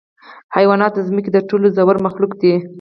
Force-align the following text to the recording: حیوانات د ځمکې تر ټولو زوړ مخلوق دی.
حیوانات 0.55 0.91
د 0.95 0.99
ځمکې 1.09 1.29
تر 1.35 1.43
ټولو 1.49 1.67
زوړ 1.77 1.95
مخلوق 2.05 2.31
دی. 2.41 2.53